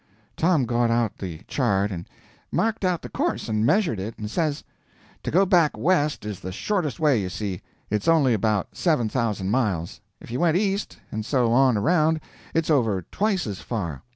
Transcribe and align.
Tom 0.35 0.65
got 0.65 0.89
out 0.89 1.19
the 1.19 1.41
chart 1.47 1.91
and 1.91 2.09
marked 2.51 2.83
out 2.83 3.03
the 3.03 3.07
course 3.09 3.47
and 3.47 3.63
measured 3.63 3.99
it, 3.99 4.17
and 4.17 4.31
says: 4.31 4.63
"To 5.21 5.29
go 5.29 5.45
back 5.45 5.77
west 5.77 6.25
is 6.25 6.39
the 6.39 6.51
shortest 6.51 6.99
way, 6.99 7.21
you 7.21 7.29
see. 7.29 7.61
It's 7.91 8.07
only 8.07 8.33
about 8.33 8.69
seven 8.71 9.09
thousand 9.09 9.51
miles. 9.51 10.01
If 10.19 10.31
you 10.31 10.39
went 10.39 10.57
east, 10.57 10.97
and 11.11 11.23
so 11.23 11.51
on 11.51 11.77
around, 11.77 12.19
it's 12.55 12.71
over 12.71 13.03
twice 13.11 13.45
as 13.45 13.61
far." 13.61 14.01